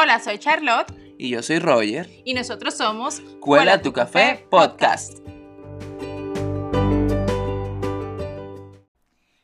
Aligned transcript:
Hola, 0.00 0.20
soy 0.20 0.38
Charlotte. 0.38 0.94
Y 1.18 1.30
yo 1.30 1.42
soy 1.42 1.58
Roger. 1.58 2.08
Y 2.24 2.32
nosotros 2.32 2.76
somos 2.76 3.18
Cuela 3.40 3.82
tu 3.82 3.92
Café 3.92 4.46
Podcast. 4.48 5.18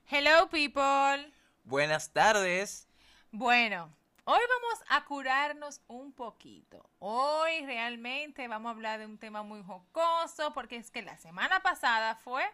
Hello, 0.08 0.48
people. 0.48 1.32
Buenas 1.64 2.12
tardes. 2.12 2.88
Bueno, 3.32 3.92
hoy 4.26 4.38
vamos 4.48 4.84
a 4.90 5.04
curarnos 5.06 5.80
un 5.88 6.12
poquito. 6.12 6.88
Hoy 7.00 7.66
realmente 7.66 8.46
vamos 8.46 8.70
a 8.70 8.74
hablar 8.76 9.00
de 9.00 9.06
un 9.06 9.18
tema 9.18 9.42
muy 9.42 9.60
jocoso 9.60 10.54
porque 10.54 10.76
es 10.76 10.92
que 10.92 11.02
la 11.02 11.18
semana 11.18 11.64
pasada 11.64 12.14
fue 12.14 12.44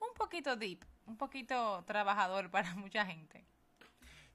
un 0.00 0.12
poquito 0.16 0.56
deep, 0.56 0.84
un 1.06 1.16
poquito 1.16 1.84
trabajador 1.86 2.50
para 2.50 2.74
mucha 2.74 3.06
gente. 3.06 3.46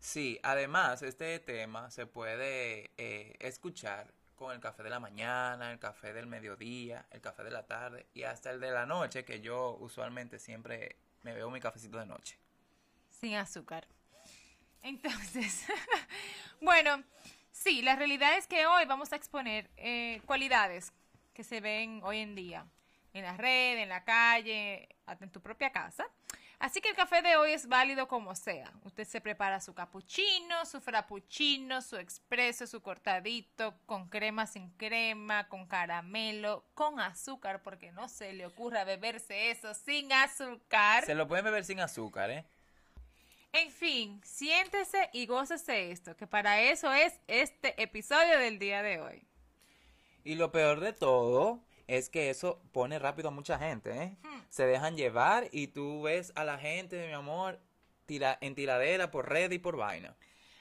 Sí, 0.04 0.38
además 0.44 1.02
este 1.02 1.40
tema 1.40 1.90
se 1.90 2.06
puede 2.06 2.92
eh, 2.98 3.38
escuchar 3.40 4.14
con 4.36 4.54
el 4.54 4.60
café 4.60 4.84
de 4.84 4.90
la 4.90 5.00
mañana, 5.00 5.72
el 5.72 5.80
café 5.80 6.12
del 6.12 6.28
mediodía, 6.28 7.06
el 7.12 7.22
café 7.22 7.46
de 7.46 7.52
la 7.52 7.66
tarde 7.66 8.06
y 8.14 8.24
hasta 8.24 8.52
el 8.52 8.60
de 8.60 8.72
la 8.72 8.86
noche, 8.86 9.24
que 9.24 9.40
yo 9.40 9.78
usualmente 9.80 10.40
siempre 10.40 10.98
me 11.22 11.34
veo 11.34 11.50
mi 11.50 11.62
cafecito 11.62 12.00
de 12.00 12.06
noche. 12.06 12.38
Sin 13.10 13.36
azúcar. 13.36 13.88
Entonces, 14.82 15.66
bueno, 16.62 17.02
sí, 17.54 17.82
la 17.82 17.96
realidad 17.96 18.38
es 18.38 18.46
que 18.46 18.66
hoy 18.66 18.84
vamos 18.84 19.14
a 19.14 19.16
exponer 19.16 19.70
eh, 19.78 20.22
cualidades 20.26 20.92
que 21.34 21.46
se 21.46 21.62
ven 21.62 22.02
hoy 22.04 22.18
en 22.18 22.36
día 22.36 22.68
en 23.14 23.24
la 23.24 23.38
red, 23.38 23.78
en 23.78 23.90
la 23.90 24.04
calle, 24.04 24.90
hasta 25.06 25.24
en 25.24 25.32
tu 25.32 25.40
propia 25.40 25.72
casa. 25.72 26.06
Así 26.64 26.80
que 26.80 26.88
el 26.88 26.96
café 26.96 27.22
de 27.22 27.36
hoy 27.36 27.52
es 27.52 27.68
válido 27.68 28.08
como 28.08 28.34
sea. 28.36 28.72
Usted 28.86 29.04
se 29.04 29.20
prepara 29.20 29.60
su 29.60 29.74
cappuccino, 29.74 30.66
su 30.66 30.80
frappuccino, 30.80 31.82
su 31.82 31.98
expreso, 31.98 32.66
su 32.68 32.82
cortadito, 32.82 33.76
con 33.86 34.08
crema 34.08 34.48
sin 34.48 34.70
crema, 34.78 35.50
con 35.50 35.68
caramelo, 35.68 36.64
con 36.74 37.02
azúcar, 37.02 37.62
porque 37.64 37.92
no 37.92 38.08
se 38.08 38.32
le 38.32 38.46
ocurra 38.46 38.86
beberse 38.86 39.52
eso 39.52 39.74
sin 39.74 40.14
azúcar. 40.14 41.04
Se 41.04 41.16
lo 41.16 41.28
pueden 41.28 41.44
beber 41.44 41.66
sin 41.66 41.82
azúcar, 41.82 42.32
¿eh? 42.32 42.46
En 43.52 43.70
fin, 43.70 44.22
siéntese 44.24 45.10
y 45.12 45.26
gócese 45.26 45.92
esto, 45.92 46.16
que 46.16 46.28
para 46.28 46.62
eso 46.62 46.94
es 46.94 47.20
este 47.28 47.84
episodio 47.84 48.40
del 48.40 48.58
día 48.58 48.82
de 48.82 49.02
hoy. 49.02 49.28
Y 50.24 50.36
lo 50.36 50.54
peor 50.54 50.80
de 50.80 50.94
todo 50.94 51.60
es 51.88 52.10
que 52.10 52.30
eso 52.30 52.62
pone 52.72 53.00
rápido 53.00 53.30
a 53.30 53.32
mucha 53.32 53.58
gente, 53.58 53.92
¿eh? 53.92 54.18
Hmm. 54.24 54.42
Se 54.50 54.66
dejan 54.66 54.96
llevar 54.96 55.48
y 55.52 55.68
tú 55.68 56.04
ves 56.04 56.32
a 56.36 56.44
la 56.44 56.58
gente, 56.58 57.08
mi 57.08 57.14
amor, 57.14 57.60
tira, 58.06 58.38
en 58.42 58.56
tiradera 58.56 59.12
por 59.12 59.30
red 59.30 59.52
y 59.52 59.60
por 59.60 59.78
vaina. 59.78 60.16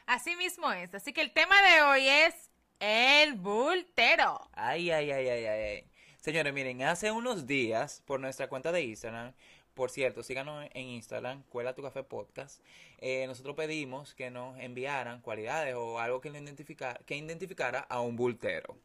Así 0.06 0.36
mismo 0.36 0.72
es. 0.72 0.94
Así 0.94 1.12
que 1.12 1.20
el 1.20 1.32
tema 1.32 1.54
de 1.62 1.82
hoy 1.82 2.08
es 2.08 2.50
el 2.80 3.34
bultero. 3.34 4.48
Ay, 4.52 4.90
ay, 4.90 5.10
ay, 5.10 5.28
ay, 5.28 5.44
ay. 5.46 5.90
Señores, 6.20 6.52
miren, 6.52 6.82
hace 6.82 7.10
unos 7.10 7.46
días 7.46 8.02
por 8.06 8.20
nuestra 8.20 8.48
cuenta 8.48 8.72
de 8.72 8.82
Instagram, 8.82 9.32
por 9.74 9.90
cierto, 9.90 10.22
síganos 10.22 10.68
en 10.74 10.86
Instagram, 10.88 11.42
Cuela 11.44 11.74
tu 11.74 11.82
Café 11.82 12.02
Podcast. 12.02 12.60
Eh, 12.98 13.26
nosotros 13.26 13.56
pedimos 13.56 14.14
que 14.14 14.30
nos 14.30 14.58
enviaran 14.58 15.22
cualidades 15.22 15.74
o 15.74 15.98
algo 15.98 16.20
que, 16.20 16.28
identificara, 16.28 17.00
que 17.06 17.16
identificara 17.16 17.80
a 17.80 18.00
un 18.00 18.16
bultero. 18.16 18.76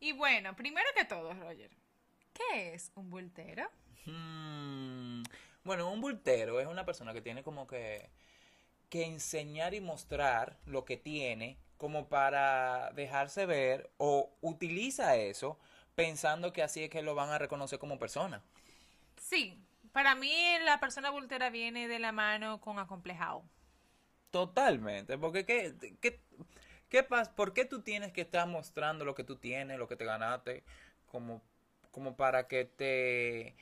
Y 0.00 0.12
bueno, 0.12 0.54
primero 0.54 0.86
que 0.94 1.04
todo, 1.04 1.34
Roger, 1.34 1.70
¿qué 2.32 2.74
es 2.74 2.92
un 2.94 3.10
bultero? 3.10 3.68
Hmm, 4.06 5.22
bueno, 5.64 5.90
un 5.90 6.00
bultero 6.00 6.60
es 6.60 6.66
una 6.66 6.84
persona 6.86 7.12
que 7.12 7.20
tiene 7.20 7.42
como 7.42 7.66
que, 7.66 8.10
que 8.88 9.04
enseñar 9.04 9.74
y 9.74 9.80
mostrar 9.80 10.58
lo 10.66 10.84
que 10.84 10.96
tiene 10.96 11.58
como 11.76 12.08
para 12.08 12.90
dejarse 12.92 13.46
ver 13.46 13.90
o 13.98 14.30
utiliza 14.40 15.16
eso 15.16 15.58
pensando 15.94 16.52
que 16.52 16.62
así 16.62 16.84
es 16.84 16.90
que 16.90 17.02
lo 17.02 17.14
van 17.14 17.30
a 17.30 17.38
reconocer 17.38 17.78
como 17.78 17.98
persona. 17.98 18.42
Sí, 19.20 19.60
para 19.92 20.14
mí 20.14 20.32
la 20.64 20.78
persona 20.78 21.10
bultera 21.10 21.50
viene 21.50 21.88
de 21.88 21.98
la 21.98 22.12
mano 22.12 22.60
con 22.60 22.78
acomplejado. 22.78 23.42
Totalmente, 24.30 25.18
porque 25.18 25.44
¿qué, 25.44 25.74
qué, 26.00 26.20
¿Qué 26.88 27.02
pasa? 27.02 27.34
¿Por 27.34 27.52
qué 27.52 27.64
tú 27.64 27.82
tienes 27.82 28.12
que 28.12 28.22
estar 28.22 28.46
mostrando 28.46 29.04
lo 29.04 29.14
que 29.14 29.24
tú 29.24 29.36
tienes, 29.36 29.78
lo 29.78 29.88
que 29.88 29.96
te 29.96 30.04
ganaste, 30.04 30.64
como, 31.06 31.42
como 31.90 32.16
para 32.16 32.48
que 32.48 32.64
te, 32.64 33.54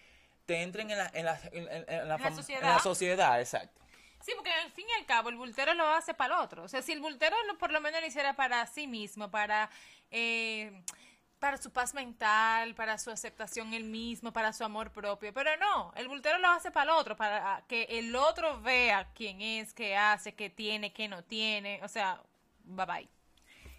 te 0.47 0.63
entren 0.63 0.91
en 0.91 0.99
la, 0.99 1.11
en 1.13 1.25
la, 1.25 1.41
en, 1.53 2.09
la, 2.09 2.19
sociedad? 2.31 2.63
en 2.63 2.69
la 2.69 2.79
sociedad, 2.79 3.41
exacto. 3.41 3.81
Sí, 4.27 4.33
porque 4.35 4.51
al 4.51 4.71
fin 4.73 4.87
y 4.89 5.01
al 5.01 5.07
cabo 5.07 5.29
el 5.29 5.37
bultero 5.37 5.75
lo 5.75 5.87
hace 5.87 6.15
para 6.15 6.35
el 6.35 6.41
otro. 6.41 6.65
O 6.65 6.69
sea, 6.69 6.83
si 6.83 6.93
el 6.93 7.01
bultero 7.01 7.37
por 7.59 7.71
lo 7.71 7.81
menos 7.81 8.01
lo 8.01 8.07
hiciera 8.07 8.35
para 8.35 8.67
sí 8.67 8.87
mismo, 8.87 9.31
para, 9.31 9.71
eh, 10.11 10.83
para 11.39 11.57
su 11.59 11.73
paz 11.73 11.95
mental, 11.95 12.75
para 12.75 12.99
su 12.99 13.11
aceptación 13.11 13.73
él 13.73 13.85
mismo, 13.85 14.33
para 14.33 14.53
su 14.53 14.65
amor 14.65 14.91
propio. 14.93 15.33
Pero 15.33 15.57
no, 15.59 15.93
el 15.97 16.09
bultero 16.09 16.39
lo 16.39 16.49
hace 16.49 16.71
para 16.71 16.93
el 16.93 16.99
otro, 16.99 17.17
para 17.17 17.63
que 17.69 17.85
el 17.85 18.15
otro 18.17 18.61
vea 18.61 19.13
quién 19.15 19.41
es, 19.41 19.73
qué 19.73 19.97
hace, 19.97 20.35
qué 20.35 20.51
tiene, 20.51 20.93
qué 20.93 21.07
no 21.09 21.23
tiene. 21.23 21.81
O 21.85 21.89
sea, 21.89 22.21
bye 22.65 22.87
bye. 22.87 23.16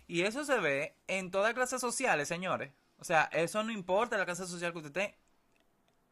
Y 0.07 0.21
eso 0.21 0.45
se 0.45 0.59
ve 0.59 0.95
en 1.07 1.31
todas 1.31 1.53
clases 1.53 1.81
sociales, 1.81 2.27
señores. 2.27 2.71
O 2.99 3.03
sea, 3.03 3.29
eso 3.33 3.61
no 3.63 3.71
importa 3.71 4.17
la 4.17 4.25
clase 4.25 4.47
social 4.47 4.71
que 4.71 4.79
usted 4.79 5.01
esté. 5.01 5.17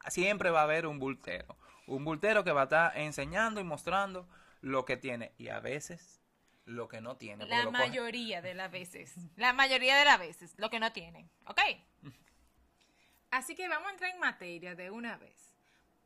Siempre 0.09 0.51
va 0.51 0.59
a 0.59 0.63
haber 0.63 0.85
un 0.85 1.00
bultero. 1.00 1.57
Un 1.88 2.03
bultero 2.03 2.44
que 2.44 2.51
va 2.51 2.61
a 2.61 2.66
estar 2.66 2.97
enseñando 2.97 3.61
y 3.61 3.63
mostrando 3.63 4.28
lo 4.61 4.85
que 4.85 4.97
tiene. 4.97 5.31
Y 5.38 5.47
a 5.50 5.59
veces 5.59 6.22
lo 6.66 6.88
que 6.88 7.01
no 7.01 7.16
tiene. 7.16 7.45
La 7.47 7.69
mayoría 7.72 8.41
de 8.41 8.53
las 8.53 8.69
veces. 8.69 9.16
La 9.35 9.53
mayoría 9.53 9.97
de 9.97 10.05
las 10.05 10.19
veces. 10.19 10.53
Lo 10.57 10.69
que 10.69 10.79
no 10.79 10.91
tiene. 10.91 11.29
¿Ok? 11.47 11.61
Así 13.31 13.55
que 13.55 13.67
vamos 13.67 13.88
a 13.88 13.91
entrar 13.91 14.11
en 14.11 14.19
materia 14.19 14.75
de 14.75 14.91
una 14.91 15.17
vez. 15.17 15.51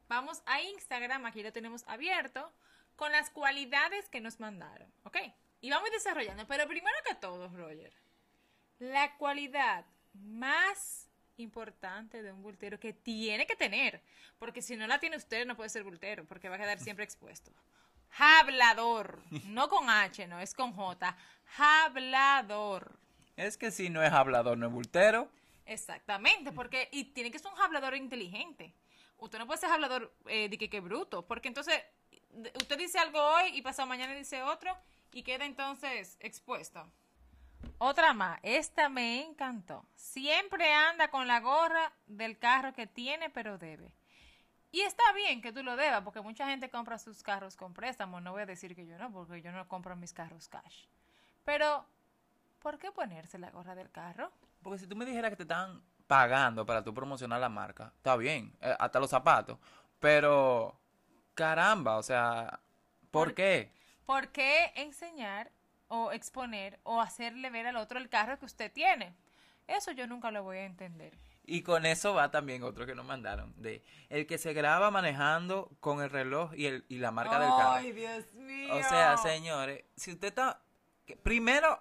Vamos 0.08 0.42
a 0.46 0.62
Instagram, 0.62 1.26
aquí 1.26 1.44
lo 1.44 1.52
tenemos 1.54 1.84
abierto, 1.88 2.52
con 2.96 3.12
las 3.12 3.30
cualidades 3.30 4.10
que 4.10 4.22
nos 4.22 4.40
mandaron. 4.40 4.92
¿Ok? 5.04 5.18
Y 5.62 5.70
vamos 5.70 5.90
desarrollando. 5.92 6.48
Pero 6.48 6.68
primero 6.68 6.96
que 7.08 7.16
todo, 7.16 7.50
Roger, 7.50 7.94
la 8.80 9.16
cualidad 9.18 9.86
más 10.14 11.10
importante 11.38 12.22
de 12.22 12.32
un 12.32 12.42
bultero 12.42 12.80
que 12.80 12.94
tiene 12.94 13.46
que 13.46 13.56
tener, 13.56 14.02
porque 14.38 14.62
si 14.62 14.76
no 14.76 14.88
la 14.88 15.00
tiene 15.00 15.18
usted 15.18 15.46
no 15.46 15.56
puede 15.56 15.70
ser 15.70 15.84
bultero, 15.84 16.26
porque 16.26 16.50
va 16.50 16.56
a 16.56 16.60
quedar 16.60 16.80
siempre 16.80 17.04
expuesto. 17.04 17.52
Hablador, 18.18 19.22
no 19.46 19.70
con 19.70 19.90
H, 19.90 20.28
no, 20.28 20.40
es 20.40 20.54
con 20.54 20.74
J. 20.74 21.18
Hablador. 21.58 23.00
Es 23.36 23.58
que 23.58 23.72
si 23.72 23.90
no 23.90 24.04
es 24.04 24.12
hablador, 24.12 24.58
no 24.58 24.68
es 24.68 24.74
bultero. 24.74 25.30
Exactamente, 25.66 26.52
porque 26.52 26.90
y 26.92 27.06
tiene 27.06 27.32
que 27.32 27.40
ser 27.40 27.52
un 27.54 27.62
hablador 27.62 27.96
inteligente. 27.96 28.74
Usted 29.18 29.38
no 29.38 29.46
puede 29.46 29.60
ser 29.60 29.70
hablador 29.70 30.14
eh, 30.28 30.50
de 30.50 30.58
que, 30.58 30.70
que 30.70 30.80
bruto, 30.80 31.26
porque 31.26 31.48
entonces 31.48 31.80
usted 32.56 32.78
dice 32.78 33.00
algo 33.00 33.20
hoy 33.22 33.52
y 33.54 33.62
pasado 33.62 33.88
mañana 33.88 34.14
dice 34.14 34.42
otro 34.42 34.76
y 35.12 35.24
queda 35.24 35.46
entonces 35.46 36.18
expuesto. 36.20 36.86
Otra 37.78 38.14
más, 38.14 38.40
esta 38.44 38.90
me 38.90 39.26
encantó. 39.26 39.86
Siempre 39.96 40.74
anda 40.74 41.10
con 41.10 41.28
la 41.28 41.40
gorra 41.40 41.94
del 42.08 42.38
carro 42.38 42.74
que 42.74 42.88
tiene 42.88 43.30
pero 43.30 43.58
debe. 43.58 43.94
Y 44.72 44.82
está 44.82 45.04
bien 45.14 45.42
que 45.42 45.52
tú 45.52 45.64
lo 45.64 45.76
debas, 45.76 46.04
porque 46.04 46.22
mucha 46.22 46.46
gente 46.46 46.70
compra 46.70 47.00
sus 47.00 47.24
carros 47.24 47.56
con 47.56 47.74
préstamos. 47.74 48.22
No 48.22 48.34
voy 48.34 48.44
a 48.44 48.46
decir 48.46 48.76
que 48.76 48.86
yo 48.86 48.98
no, 48.98 49.12
porque 49.12 49.42
yo 49.42 49.52
no 49.52 49.68
compro 49.68 49.96
mis 49.96 50.14
carros 50.14 50.48
cash. 50.48 50.86
Pero, 51.44 51.86
¿por 52.62 52.78
qué 52.78 52.92
ponerse 52.92 53.40
la 53.40 53.50
gorra 53.50 53.74
del 53.74 53.90
carro? 53.90 54.32
Porque 54.62 54.80
si 54.80 54.88
tú 54.88 54.96
me 54.96 55.06
dijeras 55.06 55.32
que 55.32 55.38
te 55.38 55.44
están 55.44 55.82
pagando 56.06 56.66
para 56.66 56.84
tú 56.84 56.94
promocionar 56.94 57.40
la 57.40 57.50
marca, 57.50 57.94
está 57.98 58.16
bien, 58.16 58.56
eh, 58.62 58.76
hasta 58.78 59.00
los 59.00 59.10
zapatos. 59.10 59.58
Pero, 60.00 60.80
caramba, 61.34 61.98
o 61.98 62.04
sea, 62.04 62.60
¿por 63.10 63.34
qué? 63.34 63.74
¿Por 64.10 64.30
qué 64.30 64.74
enseñar 64.74 65.52
o 65.88 66.12
exponer 66.12 66.80
o 66.82 67.00
hacerle 67.00 67.52
ver 67.52 67.68
al 67.68 67.78
otro 67.78 68.00
el 68.00 68.10
carro 68.10 68.40
que 68.40 68.46
usted 68.46 68.72
tiene? 68.72 69.14
Eso 69.68 69.92
yo 69.92 70.08
nunca 70.08 70.32
lo 70.32 70.42
voy 70.42 70.58
a 70.58 70.66
entender. 70.66 71.14
Y 71.46 71.62
con 71.62 71.86
eso 71.86 72.16
va 72.16 72.32
también 72.32 72.64
otro 72.64 72.88
que 72.88 72.96
nos 72.96 73.06
mandaron, 73.06 73.54
de 73.58 73.84
el 74.10 74.26
que 74.26 74.40
se 74.40 74.54
graba 74.54 74.90
manejando 74.90 75.70
con 75.80 76.02
el 76.02 76.10
reloj 76.10 76.56
y, 76.56 76.66
el, 76.66 76.86
y 76.90 76.98
la 76.98 77.12
marca 77.12 77.40
del 77.40 77.50
carro. 77.50 77.74
¡Ay, 77.74 77.92
Dios 77.92 78.34
mío! 78.34 78.78
O 78.78 78.82
sea, 78.82 79.16
señores, 79.18 79.84
si 79.96 80.14
usted 80.14 80.30
está... 80.30 80.60
Primero, 81.22 81.80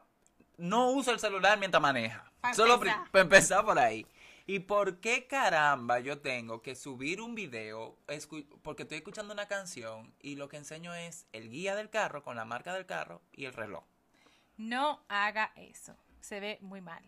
no 0.59 0.91
usa 0.91 1.15
el 1.15 1.21
celular 1.21 1.59
mientras 1.59 1.81
maneja. 1.81 2.31
Solo 2.55 2.79
para 2.79 3.23
empezar 3.23 3.65
por 3.65 3.79
ahí. 3.79 4.07
¿Y 4.51 4.61
por 4.61 5.01
qué 5.01 5.27
caramba 5.27 6.01
yo 6.01 6.23
tengo 6.23 6.63
que 6.63 6.75
subir 6.75 7.21
un 7.21 7.35
video 7.35 7.99
porque 8.63 8.85
estoy 8.85 8.97
escuchando 8.97 9.35
una 9.35 9.47
canción 9.47 10.15
y 10.21 10.37
lo 10.37 10.49
que 10.49 10.57
enseño 10.57 10.95
es 10.95 11.27
el 11.33 11.51
guía 11.51 11.77
del 11.77 11.91
carro 11.91 12.23
con 12.23 12.35
la 12.35 12.47
marca 12.47 12.73
del 12.73 12.87
carro 12.87 13.21
y 13.31 13.45
el 13.45 13.53
reloj? 13.53 13.85
No 14.57 15.05
haga 15.09 15.53
eso. 15.55 15.95
Se 16.23 16.41
ve 16.41 16.57
muy 16.63 16.81
mal. 16.81 17.05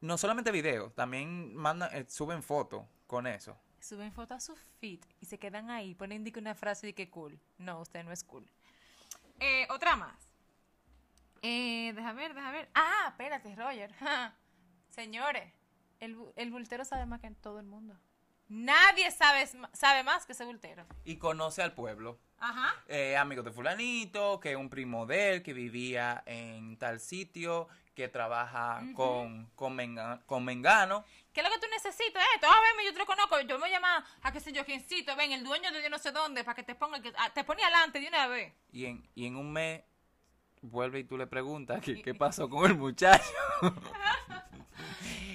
No 0.00 0.16
solamente 0.16 0.52
video, 0.52 0.92
también 0.92 1.56
mandan, 1.56 1.92
eh, 1.92 2.06
suben 2.08 2.44
fotos 2.44 2.86
con 3.08 3.26
eso. 3.26 3.58
Suben 3.80 4.12
fotos 4.12 4.36
a 4.36 4.40
su 4.40 4.54
feed 4.78 5.00
y 5.20 5.26
se 5.26 5.40
quedan 5.40 5.70
ahí. 5.70 5.96
Ponen 5.96 6.24
una 6.36 6.54
frase 6.54 6.86
de 6.86 6.94
que 6.94 7.10
cool. 7.10 7.36
No, 7.58 7.80
usted 7.80 8.04
no 8.04 8.12
es 8.12 8.22
cool. 8.22 8.48
Eh, 9.40 9.66
otra 9.70 9.96
más. 9.96 10.14
Eh, 11.42 11.92
deja 11.96 12.12
ver, 12.12 12.32
deja 12.32 12.52
ver. 12.52 12.68
Ah, 12.76 13.06
espérate, 13.08 13.56
Roger. 13.56 13.92
Señores, 14.90 15.52
el, 16.00 16.16
el 16.36 16.50
bultero 16.50 16.84
sabe 16.84 17.06
más 17.06 17.20
que 17.20 17.28
en 17.28 17.36
todo 17.36 17.60
el 17.60 17.66
mundo. 17.66 17.96
Nadie 18.50 19.12
sabe, 19.12 19.48
sabe 19.72 20.02
más 20.02 20.26
que 20.26 20.32
ese 20.32 20.44
bultero. 20.44 20.84
Y 21.04 21.18
conoce 21.18 21.62
al 21.62 21.72
pueblo. 21.72 22.18
Ajá. 22.38 22.74
Eh, 22.88 23.16
amigo 23.16 23.44
de 23.44 23.52
fulanito, 23.52 24.40
que 24.40 24.50
es 24.50 24.56
un 24.56 24.68
primo 24.68 25.06
de 25.06 25.34
él, 25.34 25.42
que 25.44 25.52
vivía 25.52 26.24
en 26.26 26.76
tal 26.76 26.98
sitio, 26.98 27.68
que 27.94 28.08
trabaja 28.08 28.82
con, 28.96 29.46
con, 29.54 29.76
Mengano. 29.76 31.04
¿Qué 31.32 31.42
es 31.42 31.46
lo 31.46 31.52
que 31.52 31.60
tú 31.60 31.66
necesitas? 31.70 32.24
Esto, 32.34 32.48
ah, 32.50 32.60
ven, 32.76 32.86
yo 32.86 32.92
te 32.92 32.98
lo 32.98 33.06
conozco, 33.06 33.40
yo 33.42 33.56
me 33.60 33.70
llamo 33.70 33.86
a 34.22 34.32
qué 34.32 34.40
sé 34.40 34.50
yo 34.50 34.64
quiéncito, 34.64 35.14
ven, 35.14 35.30
el 35.30 35.44
dueño 35.44 35.70
de 35.70 35.80
yo 35.82 35.88
no 35.88 35.98
sé 35.98 36.10
dónde, 36.10 36.42
para 36.42 36.56
que 36.56 36.64
te 36.64 36.74
ponga, 36.74 37.00
que, 37.00 37.12
ah, 37.18 37.30
te 37.32 37.44
pone 37.44 37.62
adelante 37.62 38.00
de 38.00 38.08
una 38.08 38.26
vez. 38.26 38.52
Y 38.72 38.86
en, 38.86 39.08
y 39.14 39.26
en 39.26 39.36
un 39.36 39.52
mes 39.52 39.84
vuelve 40.60 40.98
y 40.98 41.04
tú 41.04 41.16
le 41.16 41.28
preguntas 41.28 41.80
qué, 41.84 42.02
qué 42.02 42.14
pasó 42.14 42.50
con 42.50 42.68
el 42.68 42.76
muchacho. 42.76 43.22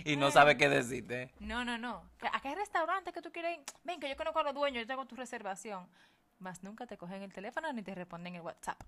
y 0.05 0.15
no 0.17 0.29
sabe 0.29 0.55
qué 0.55 0.69
decirte. 0.69 1.33
No, 1.39 1.65
no, 1.65 1.77
no. 1.79 2.03
¿A 2.31 2.39
qué 2.39 2.53
restaurante 2.53 3.11
que 3.11 3.21
tú 3.21 3.31
quieres 3.31 3.57
ir? 3.57 3.65
Ven, 3.83 3.99
que 3.99 4.07
yo 4.07 4.15
conozco 4.15 4.39
a 4.39 4.43
los 4.43 4.53
dueños, 4.53 4.83
yo 4.83 4.87
tengo 4.87 5.05
tu 5.05 5.15
reservación. 5.15 5.87
Más 6.39 6.63
nunca 6.63 6.85
te 6.85 6.95
cogen 6.95 7.23
el 7.23 7.33
teléfono 7.33 7.73
ni 7.73 7.81
te 7.81 7.95
responden 7.95 8.35
el 8.35 8.41
WhatsApp. 8.41 8.79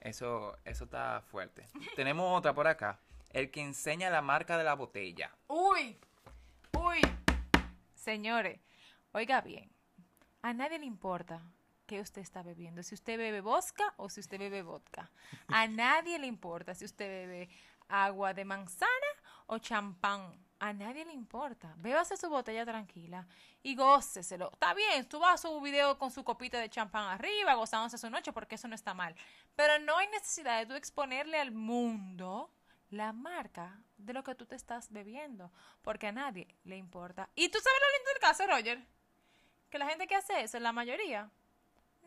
Eso, 0.00 0.56
eso 0.64 0.84
está 0.84 1.22
fuerte. 1.22 1.66
Tenemos 1.96 2.38
otra 2.38 2.54
por 2.54 2.68
acá. 2.68 3.00
El 3.32 3.50
que 3.50 3.62
enseña 3.62 4.10
la 4.10 4.20
marca 4.20 4.58
de 4.58 4.64
la 4.64 4.74
botella. 4.74 5.30
Uy, 5.48 5.96
uy. 6.78 7.00
Señores, 7.94 8.60
oiga 9.12 9.40
bien. 9.40 9.70
A 10.42 10.52
nadie 10.52 10.78
le 10.78 10.86
importa 10.86 11.40
qué 11.86 12.00
usted 12.00 12.20
está 12.20 12.42
bebiendo. 12.42 12.82
Si 12.82 12.94
usted 12.94 13.16
bebe 13.16 13.40
vodka 13.40 13.94
o 13.96 14.10
si 14.10 14.20
usted 14.20 14.38
bebe 14.38 14.62
vodka. 14.62 15.10
A 15.48 15.66
nadie 15.68 16.18
le 16.18 16.26
importa 16.26 16.74
si 16.74 16.84
usted 16.84 17.08
bebe 17.08 17.48
agua 17.88 18.34
de 18.34 18.44
manzana 18.44 19.09
o 19.50 19.58
champán. 19.58 20.32
A 20.60 20.72
nadie 20.72 21.04
le 21.04 21.12
importa. 21.12 21.74
Bébase 21.78 22.16
su 22.16 22.28
botella 22.28 22.66
tranquila 22.66 23.26
y 23.62 23.74
góceselo. 23.74 24.50
Está 24.52 24.74
bien, 24.74 25.08
tú 25.08 25.18
vas 25.18 25.44
a 25.44 25.48
su 25.48 25.60
video 25.60 25.98
con 25.98 26.10
su 26.10 26.22
copita 26.22 26.58
de 26.58 26.68
champán 26.68 27.04
arriba, 27.08 27.54
gozándose 27.54 27.96
su 27.96 28.10
noche, 28.10 28.32
porque 28.32 28.56
eso 28.56 28.68
no 28.68 28.74
está 28.74 28.92
mal. 28.92 29.14
Pero 29.56 29.78
no 29.78 29.96
hay 29.96 30.06
necesidad 30.08 30.58
de 30.58 30.66
tú 30.66 30.74
exponerle 30.74 31.40
al 31.40 31.50
mundo 31.50 32.52
la 32.90 33.12
marca 33.12 33.82
de 33.96 34.12
lo 34.12 34.22
que 34.22 34.34
tú 34.34 34.44
te 34.44 34.54
estás 34.54 34.92
bebiendo, 34.92 35.50
porque 35.82 36.08
a 36.08 36.12
nadie 36.12 36.46
le 36.64 36.76
importa. 36.76 37.30
Y 37.34 37.48
tú 37.48 37.58
sabes 37.58 37.80
lo 37.80 37.96
lindo 37.96 38.10
del 38.12 38.20
caso, 38.20 38.46
Roger, 38.46 38.86
que 39.70 39.78
la 39.78 39.88
gente 39.88 40.06
que 40.06 40.16
hace 40.16 40.42
eso, 40.42 40.60
la 40.60 40.72
mayoría, 40.72 41.30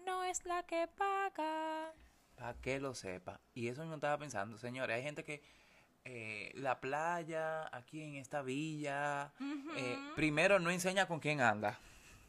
no 0.06 0.24
es 0.24 0.46
la 0.46 0.64
que 0.64 0.88
paga. 0.88 1.92
Para 2.36 2.54
que 2.62 2.80
lo 2.80 2.94
sepa. 2.94 3.42
Y 3.54 3.68
eso 3.68 3.84
no 3.84 3.96
estaba 3.96 4.18
pensando, 4.18 4.58
señores. 4.58 4.96
Hay 4.96 5.04
gente 5.04 5.24
que 5.24 5.42
eh, 6.06 6.52
la 6.56 6.82
playa, 6.82 7.70
aquí 7.76 8.02
en 8.02 8.16
esta 8.16 8.42
villa, 8.42 9.32
eh, 9.78 9.98
primero 10.16 10.60
no 10.60 10.70
enseña 10.70 11.08
con 11.08 11.20
quién 11.20 11.42
anda. 11.42 11.80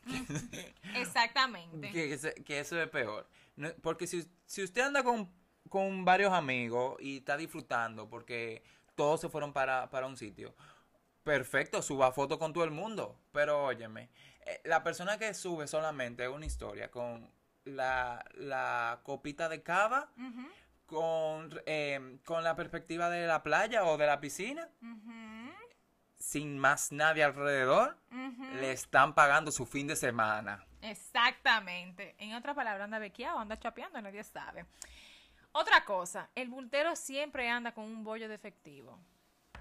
Exactamente. 0.95 1.91
que, 1.91 2.59
eso 2.59 2.81
es 2.81 2.89
peor. 2.89 3.27
porque 3.83 4.07
si, 4.07 4.29
si 4.47 4.63
usted 4.63 4.83
anda 4.83 5.03
con, 5.03 5.29
con, 5.69 6.05
varios 6.05 6.33
amigos 6.33 6.97
y 7.01 7.19
está 7.19 7.37
disfrutando 7.37 8.09
porque 8.09 8.63
todos 8.95 9.21
se 9.21 9.29
fueron 9.29 9.53
para, 9.53 9.91
para 9.91 10.07
un 10.07 10.17
sitio, 10.17 10.55
perfecto, 11.25 11.83
suba 11.83 12.13
foto 12.13 12.39
con 12.39 12.53
todo 12.53 12.65
el 12.65 12.71
mundo. 12.71 13.19
Pero 13.33 13.65
óyeme, 13.65 14.11
eh, 14.47 14.61
la 14.65 14.85
persona 14.85 15.19
que 15.19 15.35
sube 15.35 15.67
solamente 15.67 16.29
una 16.29 16.47
historia 16.47 16.91
con 16.91 17.29
la, 17.65 18.25
la 18.35 19.01
copita 19.03 19.49
de 19.49 19.63
cava, 19.63 20.13
con, 20.87 21.51
eh, 21.67 22.19
con 22.25 22.45
la 22.45 22.55
perspectiva 22.57 23.11
de 23.11 23.27
la 23.27 23.43
playa 23.43 23.85
o 23.85 23.97
de 23.97 24.07
la 24.07 24.21
piscina, 24.21 24.69
sin 26.19 26.59
más 26.59 26.93
nadie 26.93 27.25
alrededor, 27.25 27.97
le 28.61 28.73
están 28.73 29.15
pagando 29.15 29.53
su 29.53 29.67
fin 29.67 29.87
de 29.87 29.97
semana. 29.97 30.65
Exactamente. 30.83 32.15
En 32.19 32.35
otras 32.35 32.55
palabras, 32.55 32.85
anda 32.85 32.99
bequeado, 32.99 33.39
anda 33.39 33.59
chapeando, 33.59 34.01
nadie 34.01 34.23
sabe. 34.23 34.67
Otra 35.53 35.85
cosa, 35.85 36.29
el 36.35 36.49
bultero 36.49 36.97
siempre 36.97 37.49
anda 37.49 37.73
con 37.73 37.85
un 37.85 38.05
bollo 38.05 38.29
de 38.29 38.35
efectivo. 38.35 38.99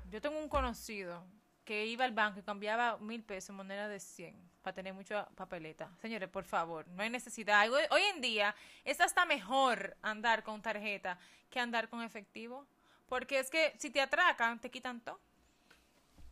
Yo 0.09 0.21
tengo 0.21 0.39
un 0.39 0.49
conocido 0.49 1.23
que 1.65 1.85
iba 1.85 2.05
al 2.05 2.11
banco 2.11 2.39
y 2.39 2.43
cambiaba 2.43 2.97
mil 2.97 3.23
pesos 3.23 3.51
en 3.51 3.55
moneda 3.55 3.87
de 3.87 3.99
100 3.99 4.35
para 4.61 4.73
tener 4.73 4.93
mucha 4.93 5.25
papeleta. 5.35 5.89
Señores, 6.01 6.29
por 6.29 6.45
favor, 6.45 6.87
no 6.89 7.03
hay 7.03 7.09
necesidad. 7.09 7.69
Hoy, 7.69 8.01
en 8.13 8.21
día 8.21 8.55
es 8.83 8.99
hasta 9.01 9.25
mejor 9.25 9.95
andar 10.01 10.43
con 10.43 10.61
tarjeta 10.61 11.19
que 11.49 11.59
andar 11.59 11.89
con 11.89 12.01
efectivo. 12.01 12.65
Porque 13.07 13.39
es 13.39 13.49
que 13.49 13.73
si 13.77 13.89
te 13.89 14.01
atracan, 14.01 14.59
te 14.59 14.71
quitan 14.71 15.01
todo. 15.01 15.19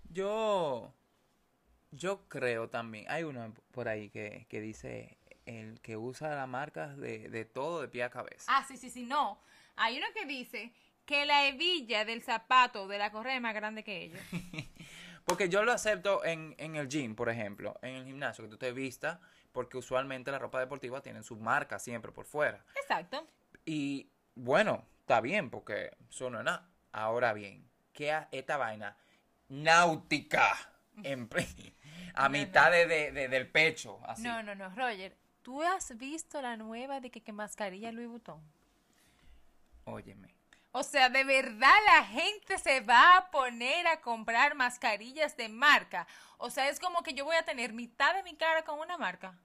Yo, 0.10 0.94
yo 1.92 2.28
creo 2.28 2.70
también, 2.70 3.06
hay 3.10 3.24
uno 3.24 3.54
por 3.72 3.88
ahí 3.88 4.10
que, 4.10 4.46
que 4.50 4.62
dice 4.62 5.18
el 5.46 5.80
que 5.82 5.98
usa 5.98 6.36
las 6.36 6.48
marcas 6.48 6.98
de, 6.98 7.30
de 7.30 7.46
todo 7.46 7.82
de 7.82 7.88
pie 7.88 8.04
a 8.04 8.10
cabeza. 8.10 8.46
Ah, 8.48 8.66
sí, 8.68 8.78
sí, 8.78 8.90
sí, 8.90 9.04
no. 9.04 9.40
Hay 9.76 9.98
uno 9.98 10.08
que 10.14 10.26
dice 10.26 10.72
que 11.06 11.26
la 11.26 11.46
hebilla 11.48 12.06
del 12.06 12.22
zapato 12.22 12.88
de 12.88 12.98
la 12.98 13.12
correa 13.12 13.36
es 13.36 13.42
más 13.42 13.54
grande 13.54 13.84
que 13.84 14.04
ellos. 14.04 14.22
Porque 15.26 15.50
yo 15.50 15.64
lo 15.64 15.72
acepto 15.72 16.24
en, 16.26 16.56
en 16.58 16.76
el 16.76 16.88
gym, 16.88 17.16
por 17.16 17.30
ejemplo, 17.30 17.78
en 17.82 17.96
el 17.96 18.06
gimnasio, 18.06 18.44
que 18.44 18.50
tú 18.50 18.58
te 18.58 18.72
vistas, 18.72 19.20
porque 19.52 19.78
usualmente 19.78 20.32
la 20.32 20.40
ropa 20.40 20.60
deportiva 20.60 21.02
tiene 21.02 21.24
su 21.24 21.38
marca 21.38 21.80
siempre 21.80 22.12
por 22.12 22.26
fuera. 22.26 22.64
Exacto. 22.76 23.28
Y 23.66 24.10
bueno, 24.36 24.86
está 25.02 25.22
bien, 25.22 25.50
porque 25.50 25.96
eso 26.10 26.30
no 26.30 26.40
es 26.40 26.46
nada. 26.46 26.70
Ahora 26.92 27.34
bien, 27.34 27.70
¿qué 27.94 28.12
es 28.12 28.24
esta 28.32 28.58
vaina? 28.58 28.98
Náutica. 29.50 30.54
a 32.14 32.30
mitad 32.30 32.72
de, 32.72 33.12
de, 33.12 33.28
del 33.28 33.48
pecho. 33.48 34.00
Así. 34.06 34.24
No, 34.24 34.44
no, 34.44 34.56
no, 34.56 34.70
Roger. 34.70 35.16
¿Tú 35.42 35.62
has 35.64 35.98
visto 35.98 36.42
la 36.42 36.56
nueva 36.56 37.00
de 37.00 37.10
que, 37.10 37.22
que 37.22 37.32
mascarilla 37.32 37.92
Louis 37.92 38.08
Vuitton? 38.08 38.42
Óyeme. 39.86 40.41
O 40.74 40.84
sea, 40.84 41.10
de 41.10 41.24
verdad 41.24 41.74
la 41.86 42.06
gente 42.06 42.58
se 42.58 42.80
va 42.80 43.18
a 43.18 43.32
poner 43.32 43.88
a 43.88 44.00
comprar 44.00 44.56
mascarillas 44.56 45.36
de 45.36 45.50
marca. 45.50 46.08
O 46.38 46.50
sea, 46.50 46.70
es 46.70 46.80
como 46.80 47.04
que 47.04 47.14
yo 47.14 47.26
voy 47.26 47.36
a 47.36 47.44
tener 47.44 47.74
mitad 47.74 48.16
de 48.16 48.24
mi 48.24 48.36
cara 48.36 48.64
con 48.64 48.80
una 48.80 48.98
marca. 48.98 49.38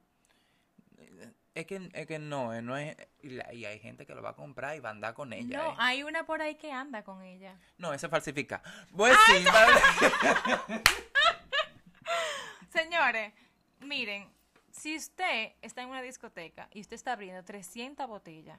Es 1.55 1.67
que, 1.67 1.91
es 1.95 2.07
que 2.07 2.19
no, 2.19 2.53
eh, 2.53 2.61
no 2.61 2.77
es, 2.77 2.95
y 3.23 3.65
hay 3.65 3.81
gente 3.81 4.05
que 4.05 4.15
lo 4.15 4.23
va 4.23 4.31
a 4.31 4.37
comprar 4.37 4.77
y 4.77 4.81
va 4.81 4.91
a 4.91 4.93
andar 4.93 5.15
con 5.15 5.33
ella. 5.33 5.57
No, 5.57 5.73
eh. 5.73 5.77
hay 5.79 6.03
una 6.03 6.27
por 6.27 6.43
ahí 6.43 6.57
que 6.57 6.71
anda 6.71 7.03
con 7.03 7.23
ella. 7.23 7.59
No, 7.79 7.95
esa 7.95 8.11
falsifica. 8.11 8.63
Pues 8.95 9.17
sí, 9.27 9.43
Señores, 12.69 13.33
miren, 13.81 14.31
si 14.71 14.97
usted 14.97 15.55
está 15.63 15.81
en 15.81 15.89
una 15.89 16.03
discoteca 16.03 16.69
y 16.73 16.83
usted 16.83 16.95
está 16.95 17.13
abriendo 17.13 17.43
300 17.43 18.07
botellas, 18.07 18.59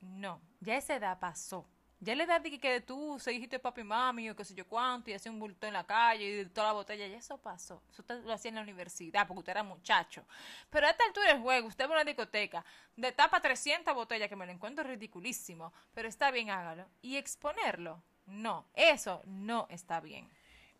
no, 0.00 0.42
ya 0.60 0.76
esa 0.76 0.96
edad 0.96 1.20
pasó. 1.20 1.68
Ya 2.00 2.14
le 2.14 2.26
da 2.26 2.38
de 2.38 2.58
que 2.58 2.80
tú 2.80 3.18
se 3.18 3.30
dijiste 3.30 3.58
papi 3.58 3.82
mami 3.82 4.28
o 4.28 4.36
qué 4.36 4.44
sé 4.44 4.54
yo 4.54 4.66
cuánto 4.66 5.10
y 5.10 5.14
hacía 5.14 5.32
un 5.32 5.38
bulto 5.38 5.66
en 5.66 5.72
la 5.72 5.84
calle 5.84 6.42
y 6.42 6.46
toda 6.46 6.68
la 6.68 6.72
botella, 6.72 7.06
ya 7.06 7.16
eso 7.16 7.38
pasó. 7.38 7.82
Eso 7.90 8.02
lo 8.24 8.32
hacía 8.32 8.50
en 8.50 8.56
la 8.56 8.62
universidad 8.62 9.26
porque 9.26 9.38
usted 9.38 9.52
era 9.52 9.62
muchacho. 9.62 10.24
Pero 10.70 10.86
a 10.86 10.90
esta 10.90 11.04
altura 11.04 11.28
del 11.28 11.40
juego, 11.40 11.68
usted 11.68 11.84
va 11.86 11.90
a 11.90 11.96
una 11.96 12.04
discoteca, 12.04 12.64
de 12.96 13.12
tapa 13.12 13.40
300 13.40 13.94
botellas, 13.94 14.28
que 14.28 14.36
me 14.36 14.46
lo 14.46 14.52
encuentro 14.52 14.84
ridiculísimo, 14.84 15.72
pero 15.94 16.08
está 16.08 16.30
bien, 16.30 16.50
hágalo. 16.50 16.86
Y 17.00 17.16
exponerlo, 17.16 18.02
no, 18.26 18.66
eso 18.74 19.22
no 19.24 19.66
está 19.70 20.00
bien. 20.00 20.28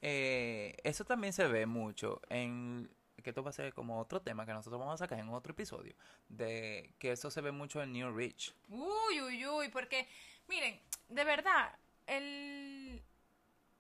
Eh, 0.02 0.76
eso 0.84 1.04
también 1.04 1.32
se 1.32 1.46
ve 1.46 1.64
mucho 1.64 2.20
en 2.28 2.90
que 3.22 3.30
esto 3.30 3.42
va 3.42 3.48
a 3.48 3.54
ser 3.54 3.72
como 3.72 3.98
otro 3.98 4.20
tema 4.20 4.44
que 4.44 4.52
nosotros 4.52 4.78
vamos 4.78 5.00
a 5.00 5.04
sacar 5.04 5.18
en 5.18 5.30
otro 5.30 5.52
episodio, 5.52 5.94
de 6.28 6.92
que 6.98 7.12
eso 7.12 7.30
se 7.30 7.40
ve 7.40 7.52
mucho 7.52 7.82
en 7.82 7.92
New 7.94 8.14
Rich. 8.14 8.54
Uy, 8.68 9.22
uy, 9.22 9.46
uy, 9.46 9.68
porque 9.70 10.06
Miren, 10.48 10.78
de 11.08 11.24
verdad, 11.24 11.72
el, 12.06 13.02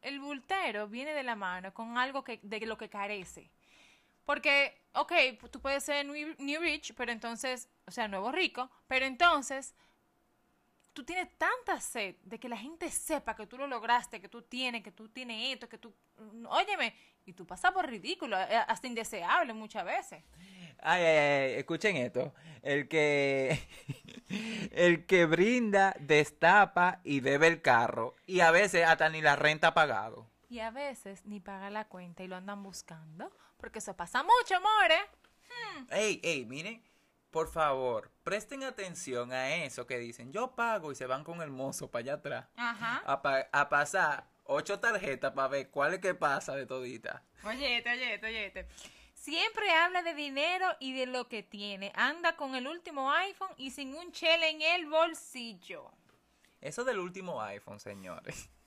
el 0.02 0.20
bultero 0.20 0.88
viene 0.88 1.12
de 1.12 1.22
la 1.22 1.34
mano 1.34 1.72
con 1.72 1.98
algo 1.98 2.22
que, 2.22 2.40
de 2.42 2.60
lo 2.66 2.76
que 2.76 2.88
carece. 2.88 3.50
Porque, 4.24 4.86
ok, 4.94 5.12
tú 5.50 5.60
puedes 5.60 5.84
ser 5.84 6.06
new, 6.06 6.60
rich, 6.60 6.94
pero 6.94 7.12
entonces, 7.12 7.68
o 7.86 7.90
sea, 7.90 8.08
nuevo 8.08 8.32
rico, 8.32 8.70
pero 8.86 9.04
entonces 9.04 9.74
tú 10.94 11.04
tienes 11.04 11.28
tanta 11.36 11.78
sed 11.80 12.16
de 12.22 12.38
que 12.38 12.48
la 12.48 12.56
gente 12.56 12.90
sepa 12.90 13.36
que 13.36 13.46
tú 13.46 13.58
lo 13.58 13.66
lograste, 13.66 14.20
que 14.20 14.28
tú 14.28 14.42
tienes, 14.42 14.82
que 14.82 14.92
tú 14.92 15.08
tienes 15.08 15.52
esto, 15.52 15.68
que 15.68 15.78
tú... 15.78 15.92
Óyeme, 16.48 16.94
y 17.26 17.32
tú 17.32 17.46
pasas 17.46 17.72
por 17.72 17.86
ridículo, 17.86 18.38
eh, 18.40 18.56
hasta 18.56 18.86
indeseable 18.86 19.52
muchas 19.52 19.84
veces. 19.84 20.22
Ay, 20.80 21.02
ay, 21.02 21.16
ay, 21.18 21.52
escuchen 21.54 21.96
esto. 21.96 22.34
El 22.62 22.88
que 22.88 23.60
el 24.72 25.06
que 25.06 25.26
brinda, 25.26 25.94
destapa 26.00 27.00
y 27.04 27.20
bebe 27.20 27.46
el 27.48 27.62
carro 27.62 28.14
y 28.26 28.40
a 28.40 28.50
veces 28.50 28.86
hasta 28.86 29.08
ni 29.08 29.20
la 29.20 29.36
renta 29.36 29.68
ha 29.68 29.74
pagado. 29.74 30.26
Y 30.48 30.60
a 30.60 30.70
veces 30.70 31.24
ni 31.24 31.40
paga 31.40 31.70
la 31.70 31.86
cuenta 31.86 32.22
y 32.22 32.28
lo 32.28 32.36
andan 32.36 32.62
buscando, 32.62 33.30
porque 33.56 33.80
eso 33.80 33.96
pasa 33.96 34.22
mucho, 34.22 34.60
more. 34.60 34.96
Hmm. 35.48 35.86
Ey, 35.90 36.20
ey, 36.22 36.44
miren, 36.44 36.82
por 37.30 37.48
favor, 37.48 38.12
presten 38.22 38.62
atención 38.62 39.32
a 39.32 39.56
eso 39.56 39.86
que 39.86 39.98
dicen, 39.98 40.32
yo 40.32 40.54
pago 40.54 40.92
y 40.92 40.94
se 40.94 41.06
van 41.06 41.24
con 41.24 41.42
el 41.42 41.50
mozo 41.50 41.90
para 41.90 42.00
allá 42.00 42.14
atrás. 42.14 42.46
Ajá. 42.56 43.02
A, 43.06 43.48
a 43.52 43.68
pasar 43.68 44.28
ocho 44.44 44.78
tarjetas 44.78 45.32
para 45.32 45.48
ver 45.48 45.70
cuál 45.70 45.94
es 45.94 46.00
que 46.00 46.14
pasa 46.14 46.54
de 46.54 46.66
todita. 46.66 47.22
Oye, 47.44 47.82
oye, 47.84 48.20
oye. 48.22 48.66
Siempre 49.24 49.70
habla 49.70 50.02
de 50.02 50.12
dinero 50.12 50.66
y 50.80 50.92
de 50.92 51.06
lo 51.06 51.28
que 51.28 51.42
tiene. 51.42 51.92
Anda 51.94 52.36
con 52.36 52.54
el 52.54 52.66
último 52.66 53.10
iPhone 53.10 53.48
y 53.56 53.70
sin 53.70 53.94
un 53.94 54.12
chele 54.12 54.50
en 54.50 54.60
el 54.60 54.84
bolsillo. 54.84 55.90
Eso 56.60 56.84
del 56.84 56.98
último 56.98 57.40
iPhone, 57.40 57.80
señores. 57.80 58.50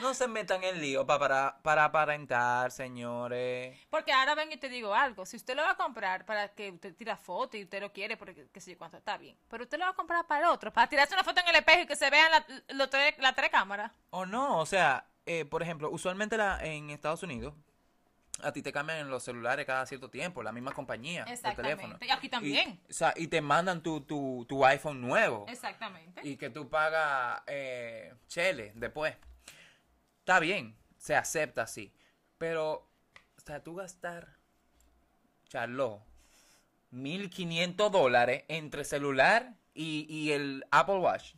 No 0.00 0.12
se 0.12 0.26
metan 0.26 0.64
en 0.64 0.80
lío 0.80 1.06
para, 1.06 1.56
para 1.62 1.84
aparentar, 1.84 2.72
señores. 2.72 3.78
Porque 3.90 4.12
ahora 4.12 4.34
ven 4.34 4.50
y 4.50 4.56
te 4.56 4.68
digo 4.68 4.92
algo. 4.92 5.24
Si 5.24 5.36
usted 5.36 5.54
lo 5.54 5.62
va 5.62 5.70
a 5.70 5.76
comprar 5.76 6.26
para 6.26 6.52
que 6.52 6.72
usted 6.72 6.96
tira 6.96 7.16
foto 7.16 7.56
y 7.56 7.62
usted 7.62 7.80
lo 7.80 7.92
quiere, 7.92 8.16
porque 8.16 8.48
qué 8.52 8.60
sé 8.60 8.72
yo 8.72 8.78
cuánto, 8.78 8.96
está 8.96 9.16
bien. 9.16 9.36
Pero 9.48 9.62
usted 9.62 9.78
lo 9.78 9.84
va 9.84 9.92
a 9.92 9.94
comprar 9.94 10.26
para 10.26 10.50
otro, 10.50 10.72
para 10.72 10.88
tirarse 10.88 11.14
una 11.14 11.22
foto 11.22 11.40
en 11.42 11.48
el 11.48 11.54
espejo 11.54 11.82
y 11.82 11.86
que 11.86 11.94
se 11.94 12.10
vean 12.10 12.28
las 12.28 12.44
la, 12.68 13.14
la, 13.18 13.34
tres 13.36 13.50
cámaras. 13.50 13.92
O 14.10 14.26
no, 14.26 14.58
o 14.58 14.66
sea, 14.66 15.06
eh, 15.26 15.44
por 15.44 15.62
ejemplo, 15.62 15.88
usualmente 15.90 16.36
la, 16.36 16.58
en 16.64 16.90
Estados 16.90 17.22
Unidos, 17.22 17.54
a 18.42 18.52
ti 18.52 18.62
te 18.62 18.72
cambian 18.72 19.08
los 19.08 19.22
celulares 19.22 19.64
cada 19.64 19.86
cierto 19.86 20.10
tiempo, 20.10 20.42
la 20.42 20.52
misma 20.52 20.72
compañía 20.72 21.24
de 21.24 21.36
teléfono. 21.54 21.96
Y 22.00 22.10
aquí 22.10 22.28
también. 22.28 22.80
Y, 22.86 22.90
o 22.90 22.94
sea, 22.94 23.14
y 23.16 23.28
te 23.28 23.40
mandan 23.40 23.82
tu, 23.82 24.00
tu, 24.00 24.44
tu, 24.48 24.64
iPhone 24.64 25.00
nuevo. 25.00 25.46
Exactamente. 25.48 26.20
Y 26.26 26.36
que 26.36 26.50
tú 26.50 26.68
pagas 26.68 27.42
eh, 27.46 28.14
chele 28.26 28.72
después. 28.74 29.16
Está 30.20 30.40
bien, 30.40 30.76
se 30.98 31.14
acepta 31.14 31.62
así. 31.62 31.92
Pero, 32.38 32.72
o 32.72 33.40
sea, 33.44 33.62
tú 33.62 33.76
gastar, 33.76 34.36
Charlo, 35.48 36.02
1500 36.90 37.92
dólares 37.92 38.44
entre 38.48 38.84
celular 38.84 39.54
y, 39.74 40.06
y 40.08 40.32
el 40.32 40.64
Apple 40.70 40.96
Watch. 40.96 41.34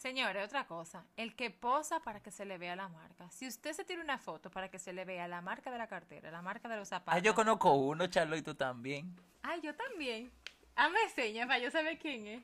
Señores, 0.00 0.46
otra 0.46 0.66
cosa, 0.66 1.04
el 1.14 1.36
que 1.36 1.50
posa 1.50 2.00
para 2.00 2.20
que 2.20 2.30
se 2.30 2.46
le 2.46 2.56
vea 2.56 2.74
la 2.74 2.88
marca. 2.88 3.30
Si 3.30 3.46
usted 3.46 3.74
se 3.74 3.84
tira 3.84 4.00
una 4.00 4.16
foto 4.16 4.50
para 4.50 4.70
que 4.70 4.78
se 4.78 4.94
le 4.94 5.04
vea 5.04 5.28
la 5.28 5.42
marca 5.42 5.70
de 5.70 5.76
la 5.76 5.88
cartera, 5.88 6.30
la 6.30 6.40
marca 6.40 6.70
de 6.70 6.76
los 6.78 6.88
zapatos. 6.88 7.12
Ay, 7.14 7.20
yo 7.20 7.34
conozco 7.34 7.74
uno, 7.74 8.06
Charlo, 8.06 8.34
y 8.34 8.40
tú 8.40 8.54
también. 8.54 9.14
Ay, 9.42 9.60
yo 9.60 9.74
también. 9.74 10.32
Hazme 10.74 11.06
señas 11.14 11.46
para 11.46 11.58
yo 11.58 11.70
saber 11.70 11.98
quién 11.98 12.26
es. 12.26 12.42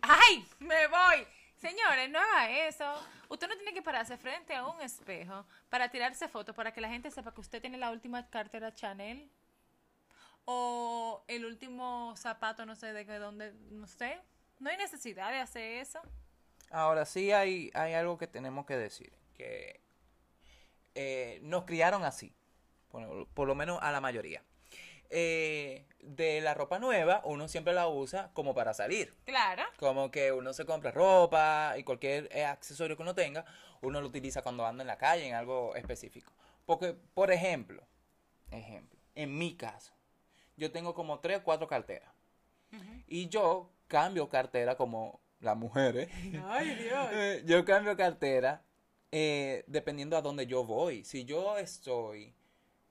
¡Ay! 0.00 0.44
¡Me 0.58 0.88
voy! 0.88 1.24
Señores, 1.54 2.10
no 2.10 2.18
haga 2.18 2.50
eso. 2.66 2.84
Usted 3.28 3.46
no 3.46 3.54
tiene 3.54 3.72
que 3.72 3.80
pararse 3.80 4.16
frente 4.16 4.56
a 4.56 4.66
un 4.66 4.80
espejo 4.80 5.46
para 5.68 5.88
tirarse 5.88 6.26
fotos 6.26 6.56
para 6.56 6.72
que 6.72 6.80
la 6.80 6.88
gente 6.88 7.12
sepa 7.12 7.32
que 7.32 7.42
usted 7.42 7.60
tiene 7.60 7.78
la 7.78 7.92
última 7.92 8.28
cartera 8.28 8.74
Chanel 8.74 9.30
o 10.46 11.22
el 11.28 11.44
último 11.44 12.12
zapato, 12.16 12.66
no 12.66 12.74
sé 12.74 12.92
de 12.92 13.06
qué, 13.06 13.20
dónde, 13.20 13.52
no 13.70 13.86
sé. 13.86 14.20
No 14.62 14.70
hay 14.70 14.76
necesidad 14.76 15.32
de 15.32 15.38
hacer 15.38 15.82
eso. 15.82 16.00
Ahora 16.70 17.04
sí 17.04 17.32
hay, 17.32 17.72
hay 17.74 17.94
algo 17.94 18.16
que 18.16 18.28
tenemos 18.28 18.64
que 18.64 18.76
decir, 18.76 19.12
que 19.34 19.80
eh, 20.94 21.40
nos 21.42 21.64
criaron 21.64 22.04
así, 22.04 22.32
por 23.34 23.48
lo 23.48 23.54
menos 23.56 23.80
a 23.82 23.90
la 23.90 24.00
mayoría. 24.00 24.40
Eh, 25.10 25.84
de 25.98 26.40
la 26.40 26.54
ropa 26.54 26.78
nueva, 26.78 27.22
uno 27.24 27.48
siempre 27.48 27.74
la 27.74 27.88
usa 27.88 28.30
como 28.34 28.54
para 28.54 28.72
salir. 28.72 29.12
Claro. 29.24 29.64
Como 29.80 30.12
que 30.12 30.30
uno 30.30 30.52
se 30.52 30.64
compra 30.64 30.92
ropa 30.92 31.74
y 31.76 31.82
cualquier 31.82 32.28
eh, 32.30 32.44
accesorio 32.44 32.96
que 32.96 33.02
uno 33.02 33.16
tenga, 33.16 33.44
uno 33.80 34.00
lo 34.00 34.06
utiliza 34.06 34.42
cuando 34.42 34.64
anda 34.64 34.84
en 34.84 34.88
la 34.88 34.96
calle, 34.96 35.26
en 35.26 35.34
algo 35.34 35.74
específico. 35.74 36.32
Porque, 36.66 36.92
por 36.92 37.32
ejemplo, 37.32 37.82
ejemplo, 38.52 39.00
en 39.16 39.36
mi 39.36 39.56
caso, 39.56 39.92
yo 40.56 40.70
tengo 40.70 40.94
como 40.94 41.18
tres 41.18 41.38
o 41.38 41.42
cuatro 41.42 41.66
carteras. 41.66 42.12
Y 43.08 43.28
yo 43.28 43.70
cambio 43.92 44.30
cartera 44.30 44.74
como 44.74 45.20
las 45.40 45.54
mujeres. 45.54 46.08
Ay, 46.46 46.74
Dios. 46.76 47.08
Eh, 47.12 47.42
yo 47.44 47.64
cambio 47.64 47.94
cartera 47.96 48.64
dependiendo 49.66 50.16
a 50.16 50.22
dónde 50.22 50.46
yo 50.46 50.64
voy. 50.64 51.04
Si 51.04 51.26
yo 51.26 51.58
estoy 51.58 52.34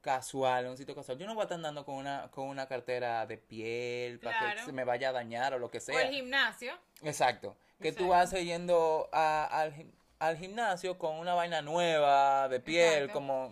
casual, 0.01 0.65
en 0.65 0.71
un 0.71 0.77
sitio 0.77 0.93
casual. 0.93 1.17
Yo 1.17 1.25
no 1.25 1.33
voy 1.33 1.41
a 1.41 1.45
estar 1.45 1.55
andando 1.55 1.83
con 1.83 1.95
una, 1.95 2.29
con 2.29 2.47
una 2.47 2.67
cartera 2.67 3.25
de 3.25 3.37
piel 3.37 4.19
para 4.19 4.55
que 4.55 4.63
se 4.63 4.71
me 4.71 4.83
vaya 4.83 5.09
a 5.09 5.11
dañar 5.11 5.55
o 5.55 5.59
lo 5.59 5.71
que 5.71 5.79
sea. 5.79 5.95
O 5.95 5.99
el 5.99 6.13
gimnasio. 6.13 6.77
Exacto. 7.01 7.57
Que 7.81 7.91
tú 7.91 8.09
vas 8.09 8.31
yendo 8.33 9.09
al, 9.11 9.73
al, 10.19 10.37
gimnasio 10.37 10.99
con 10.99 11.15
una 11.15 11.33
vaina 11.33 11.63
nueva 11.63 12.47
de 12.47 12.59
piel, 12.59 13.09
como... 13.11 13.51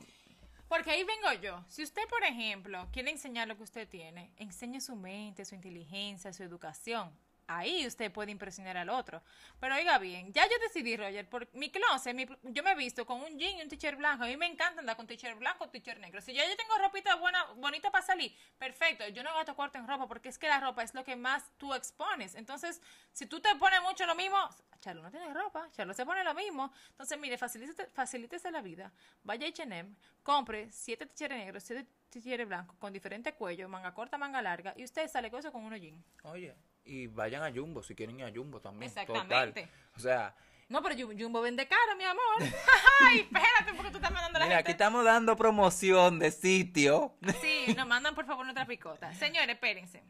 Porque 0.68 0.92
ahí 0.92 1.04
vengo 1.04 1.34
yo. 1.42 1.66
Si 1.68 1.82
usted, 1.82 2.08
por 2.08 2.24
ejemplo, 2.24 2.88
quiere 2.92 3.10
enseñar 3.10 3.48
lo 3.48 3.58
que 3.58 3.64
usted 3.64 3.90
tiene, 3.90 4.32
enseñe 4.38 4.80
su 4.80 4.96
mente, 4.96 5.46
su 5.46 5.56
inteligencia, 5.56 6.32
su 6.32 6.44
educación 6.44 7.12
ahí 7.50 7.86
usted 7.86 8.12
puede 8.12 8.32
impresionar 8.32 8.78
al 8.78 8.90
otro. 8.90 9.22
Pero 9.60 9.76
oiga 9.76 9.98
bien, 9.98 10.32
ya 10.32 10.46
yo 10.46 10.58
decidí, 10.62 10.96
Roger, 10.96 11.28
por 11.28 11.54
mi 11.56 11.72
closet, 11.72 12.16
yo 12.44 12.64
me 12.64 12.72
he 12.72 12.76
visto 12.76 13.06
con 13.06 13.22
un 13.22 13.38
jean 13.38 13.58
y 13.58 13.62
un 13.64 13.70
t-shirt 13.70 13.98
blanco. 13.98 14.24
A 14.24 14.28
mí 14.28 14.38
me 14.38 14.46
encanta 14.46 14.80
andar 14.80 14.96
con 14.96 15.08
t-shirt 15.08 15.38
blanco 15.38 15.66
o 15.66 15.70
t-shirt 15.70 16.00
negro. 16.00 16.22
Si 16.22 16.34
ya 16.34 16.48
yo 16.48 16.56
tengo 16.56 16.78
ropita 16.78 17.16
buena, 17.16 17.44
bonita 17.56 17.92
para 17.92 18.06
salir, 18.06 18.36
perfecto. 18.58 19.08
Yo 19.10 19.24
no 19.24 19.34
gasto 19.34 19.56
cuarto 19.56 19.80
en 19.80 19.88
ropa 19.88 20.08
porque 20.08 20.30
es 20.30 20.38
que 20.38 20.48
la 20.48 20.60
ropa 20.60 20.84
es 20.84 20.94
lo 20.94 21.04
que 21.04 21.16
más 21.16 21.44
tú 21.58 21.74
expones. 21.74 22.36
Entonces, 22.36 22.82
si 23.12 23.26
tú 23.26 23.40
te 23.40 23.54
pones 23.56 23.82
mucho 23.82 24.06
lo 24.06 24.16
mismo, 24.16 24.38
Charlo 24.80 25.02
no 25.02 25.12
tiene 25.12 25.34
ropa, 25.34 25.70
Charlo 25.72 25.94
se 25.94 26.06
pone 26.06 26.24
lo 26.24 26.34
mismo. 26.34 26.72
Entonces, 26.92 27.20
mire, 27.20 27.38
facilítese, 27.38 28.52
la 28.52 28.62
vida. 28.62 28.94
Vaya 29.24 29.48
a 29.48 29.50
H&M, 29.50 29.96
compre 30.24 30.72
siete 30.72 31.06
t-shirts 31.06 31.36
negros, 31.36 31.64
siete 31.64 31.86
t-shirts 32.10 32.48
blancos 32.48 32.78
con 32.78 32.94
diferente 32.94 33.34
cuello, 33.34 33.68
manga 33.68 33.94
corta, 33.94 34.18
manga 34.18 34.42
larga, 34.42 34.74
y 34.78 34.84
usted 34.84 35.10
sale 35.10 35.30
con 35.30 35.40
eso 35.40 35.52
con 35.52 35.64
unos 35.64 35.80
jeans. 35.80 36.04
Oye, 36.24 36.56
y 36.90 37.06
vayan 37.06 37.44
a 37.44 37.52
Jumbo 37.52 37.84
si 37.84 37.94
quieren 37.94 38.20
ir 38.20 38.26
a 38.26 38.32
Jumbo 38.32 38.60
también. 38.60 38.90
Exactamente. 38.90 39.70
O 39.96 40.00
sea. 40.00 40.36
No, 40.68 40.82
pero 40.82 40.96
Jumbo 40.96 41.42
vende 41.42 41.68
caro, 41.68 41.96
mi 41.96 42.04
amor. 42.04 42.24
Ay, 43.02 43.20
espérate, 43.20 43.74
porque 43.76 43.92
tú 43.92 43.98
estás 43.98 44.12
mandando 44.12 44.38
a 44.38 44.40
la 44.40 44.46
Mira, 44.48 44.58
aquí 44.60 44.72
estamos 44.72 45.06
dando 45.06 45.36
promoción 45.36 46.18
de 46.20 46.32
sitio. 46.32 47.14
Sí, 47.42 47.74
nos 47.76 47.88
mandan 47.88 48.16
por 48.16 48.26
favor 48.26 48.44
nuestra 48.44 48.66
picota. 48.66 49.14
Señores, 49.14 49.50
espérense. 49.50 50.04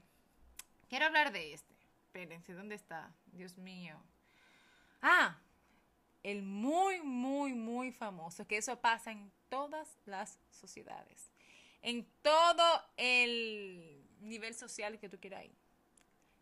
Quiero 0.87 1.05
hablar 1.05 1.33
de 1.33 1.53
este. 1.53 1.75
Espérense, 2.05 2.53
¿dónde 2.53 2.75
está? 2.75 3.11
Dios 3.27 3.57
mío. 3.57 4.01
Ah, 5.01 5.37
el 6.23 6.43
muy, 6.43 7.01
muy, 7.01 7.53
muy 7.53 7.91
famoso, 7.91 8.47
que 8.47 8.57
eso 8.57 8.79
pasa 8.79 9.11
en 9.11 9.31
todas 9.49 9.97
las 10.05 10.39
sociedades. 10.49 11.31
En 11.81 12.09
todo 12.21 12.83
el 12.97 14.05
nivel 14.21 14.55
social 14.55 14.97
que 14.99 15.09
tú 15.09 15.19
quieras 15.19 15.45
ir 15.45 15.68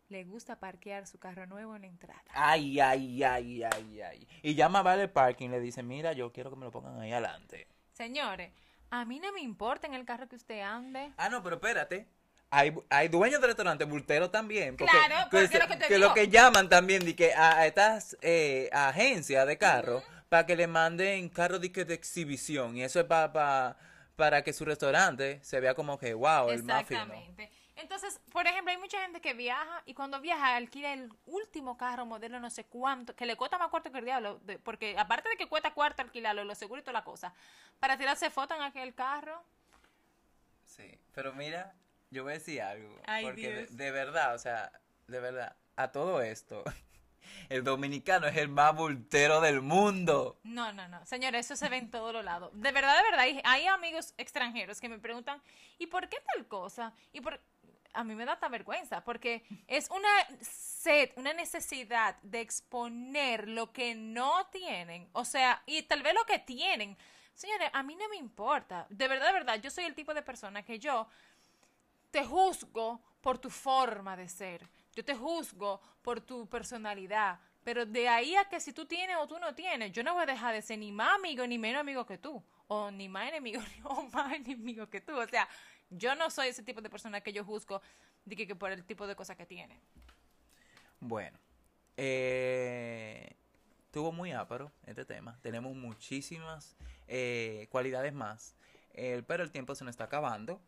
le 0.10 0.24
gusta 0.24 0.60
parquear 0.60 1.06
su 1.06 1.20
carro 1.20 1.46
nuevo 1.46 1.76
en 1.76 1.82
la 1.82 1.88
entrada. 1.88 2.24
Ay, 2.34 2.80
ay, 2.80 3.24
ay, 3.24 3.64
ay, 3.64 4.02
ay. 4.02 4.28
Y 4.42 4.56
llama 4.56 4.80
a 4.80 4.84
Vale 4.84 5.08
Parking 5.08 5.48
y 5.48 5.52
le 5.52 5.60
dice, 5.60 5.84
mira, 5.84 6.14
yo 6.14 6.32
quiero 6.32 6.50
que 6.50 6.56
me 6.56 6.66
lo 6.66 6.72
pongan 6.72 7.00
ahí 7.00 7.12
adelante. 7.12 7.68
Señores, 7.94 8.52
a 8.90 9.06
mí 9.06 9.20
no 9.20 9.32
me 9.34 9.42
importa 9.42 9.88
en 9.88 9.94
el 9.94 10.06
carro 10.06 10.28
que 10.28 10.36
usted 10.36 10.62
ande. 10.62 11.12
Ah, 11.18 11.30
no, 11.30 11.44
pero 11.44 11.56
espérate. 11.56 12.08
Hay, 12.50 12.74
hay 12.90 13.10
dueños 13.10 13.42
de 13.42 13.48
restaurantes, 13.48 13.88
bulteros 13.90 14.32
también. 14.32 14.78
claro, 14.78 15.28
porque 15.30 15.50
que, 15.50 15.60
lo 15.60 15.68
que 15.68 15.76
te 15.76 15.88
que 15.88 15.98
lo 15.98 16.14
que 16.14 16.30
llaman 16.30 16.70
también 16.70 17.04
de 17.04 17.14
que 17.14 17.34
a, 17.34 17.66
estas 17.68 18.18
eh, 18.22 18.70
agencias 18.72 19.46
de 19.46 19.58
carro 19.58 20.02
para 20.30 20.46
que 20.46 20.56
le 20.56 20.68
manden 20.68 21.28
carro 21.28 21.60
de, 21.60 21.68
de 21.70 21.94
exhibición. 21.94 22.78
Y 22.78 22.84
eso 22.84 23.02
es 23.02 23.06
para 23.06 23.76
para 24.18 24.44
que 24.44 24.52
su 24.52 24.66
restaurante 24.66 25.40
se 25.44 25.60
vea 25.62 25.76
como 25.76 25.98
que, 25.98 26.14
wow, 26.14 26.50
el 26.50 26.64
más 26.64 26.86
fino. 26.86 27.02
Exactamente. 27.02 27.52
Entonces, 27.78 28.20
por 28.32 28.48
ejemplo, 28.48 28.72
hay 28.72 28.78
mucha 28.78 29.00
gente 29.02 29.22
que 29.22 29.34
viaja 29.34 29.84
y 29.86 29.94
cuando 29.94 30.20
viaja 30.20 30.56
alquila 30.56 30.94
el 30.94 31.12
último 31.28 31.78
carro 31.78 32.06
modelo 32.06 32.40
no 32.40 32.50
sé 32.50 32.66
cuánto, 32.66 33.16
que 33.16 33.26
le 33.26 33.36
cuesta 33.36 33.60
más 33.60 33.70
cuarto 33.70 33.92
que 33.92 34.00
el 34.00 34.06
diablo, 34.06 34.42
porque 34.64 34.98
aparte 34.98 35.30
de 35.30 35.38
que 35.38 35.48
cuesta 35.48 35.74
cuarto 35.74 36.02
alquilarlo, 36.02 36.44
lo 36.44 36.56
seguro 36.56 36.82
y 36.82 36.84
toda 36.84 36.94
la 36.94 37.04
cosa, 37.04 37.34
para 37.80 37.98
tirarse 37.98 38.32
fotos 38.32 38.58
en 38.58 38.64
aquel 38.64 38.96
carro. 38.96 39.44
Sí, 40.66 40.98
pero 41.14 41.34
mira, 41.34 41.76
yo 42.10 42.24
voy 42.24 42.32
a 42.32 42.36
decir 42.36 42.62
algo, 42.62 43.00
Ay, 43.06 43.26
porque 43.26 43.68
de, 43.70 43.92
verdad, 43.92 44.34
o 44.34 44.40
sea, 44.40 44.72
de 45.08 45.20
verdad, 45.20 45.56
a 45.76 45.92
todo 45.92 46.24
esto, 46.24 46.64
el 47.50 47.64
dominicano 47.64 48.26
es 48.26 48.38
el 48.38 48.50
más 48.50 48.76
bultero 48.76 49.40
del 49.40 49.62
mundo. 49.62 50.40
No, 50.44 50.74
no, 50.74 50.88
no. 50.88 51.06
Señores, 51.06 51.46
eso 51.46 51.56
se 51.56 51.70
ve 51.70 51.78
en 51.78 51.92
todos 51.92 52.12
los 52.12 52.26
lados. 52.26 52.50
De 52.54 52.72
verdad, 52.72 52.98
de 52.98 53.04
verdad, 53.04 53.20
hay, 53.20 53.40
hay, 53.44 53.68
amigos 53.68 54.16
extranjeros 54.18 54.82
que 54.82 54.90
me 54.90 54.98
preguntan, 54.98 55.42
¿y 55.78 55.86
por 55.86 56.10
qué 56.10 56.18
tal 56.34 56.48
cosa? 56.48 56.92
¿Y 57.14 57.22
por 57.22 57.40
a 57.98 58.04
mí 58.04 58.14
me 58.14 58.26
da 58.26 58.34
esta 58.34 58.48
vergüenza 58.48 59.04
porque 59.04 59.44
es 59.68 59.90
una 59.90 60.10
sed, 60.42 61.10
una 61.16 61.34
necesidad 61.34 62.16
de 62.22 62.42
exponer 62.42 63.50
lo 63.50 63.74
que 63.74 63.96
no 63.96 64.46
tienen, 64.52 65.10
o 65.14 65.26
sea, 65.26 65.64
y 65.66 65.82
tal 65.82 66.04
vez 66.04 66.14
lo 66.14 66.24
que 66.26 66.38
tienen. 66.40 66.96
Señores, 67.34 67.70
a 67.74 67.82
mí 67.84 67.96
no 67.96 68.08
me 68.10 68.18
importa. 68.18 68.86
De 68.90 69.08
verdad, 69.08 69.28
de 69.28 69.34
verdad, 69.34 69.62
yo 69.62 69.72
soy 69.72 69.86
el 69.86 69.96
tipo 69.96 70.14
de 70.14 70.22
persona 70.22 70.64
que 70.64 70.80
yo 70.80 71.08
te 72.12 72.24
juzgo 72.24 73.02
por 73.22 73.40
tu 73.40 73.50
forma 73.50 74.16
de 74.16 74.30
ser. 74.30 74.68
Yo 74.94 75.04
te 75.04 75.16
juzgo 75.16 75.82
por 76.02 76.22
tu 76.22 76.48
personalidad. 76.48 77.40
Pero 77.64 77.86
de 77.86 78.08
ahí 78.08 78.36
a 78.36 78.46
que 78.46 78.60
si 78.60 78.74
tú 78.74 78.86
tienes 78.86 79.18
o 79.18 79.28
tú 79.28 79.38
no 79.40 79.54
tienes, 79.54 79.92
yo 79.92 80.02
no 80.04 80.14
voy 80.14 80.24
a 80.24 80.26
dejar 80.28 80.54
de 80.54 80.62
ser 80.62 80.80
ni 80.80 80.92
más 80.92 81.16
amigo 81.16 81.46
ni 81.46 81.58
menos 81.58 81.82
amigo 81.82 82.06
que 82.06 82.18
tú. 82.18 82.44
o 82.68 82.92
ni 82.92 83.10
más 83.10 83.28
enemigo 83.28 83.62
o 83.84 84.04
más 84.04 84.34
enemigo 84.34 84.88
que 84.90 85.02
tú. 85.02 85.18
O 85.18 85.28
sea, 85.28 85.48
yo 85.90 86.16
no 86.16 86.30
soy 86.30 86.50
ese 86.50 86.64
tipo 86.64 86.82
de 86.82 86.90
persona 86.90 87.22
que 87.22 87.34
yo 87.34 87.44
juzgo 87.44 87.82
de 88.26 88.36
que, 88.36 88.56
por 88.56 88.72
el 88.72 88.84
tipo 88.84 89.08
de 89.08 89.16
cosas 89.16 89.38
que 89.38 89.46
tiene. 89.46 89.80
Bueno, 91.00 91.38
eh, 91.96 93.36
estuvo 93.86 94.12
muy 94.12 94.32
áparo 94.32 94.72
este 94.86 95.06
tema. 95.06 95.38
Tenemos 95.42 95.76
muchísimas 95.76 96.76
eh, 97.08 97.68
cualidades 97.72 98.14
más, 98.14 98.56
pero 99.28 99.44
el 99.44 99.52
tiempo 99.52 99.76
se 99.76 99.84
nos 99.84 99.92
está 99.92 100.06
acabando. 100.06 100.60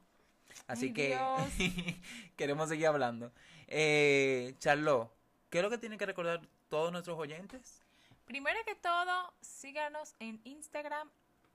Así 0.68 0.94
que 0.94 1.18
queremos 2.36 2.70
seguir 2.70 2.88
hablando. 2.88 3.32
Eh, 3.68 4.56
Charlo, 4.60 5.12
¿qué 5.50 5.60
es 5.60 5.64
lo 5.64 5.70
que 5.70 5.78
tienen 5.78 6.00
que 6.00 6.06
recordar 6.06 6.42
todos 6.68 6.92
nuestros 6.92 7.18
oyentes? 7.18 7.82
Primero 8.26 8.60
que 8.66 8.76
todo, 8.76 9.34
síganos 9.42 10.16
en 10.20 10.40
Instagram, 10.44 11.10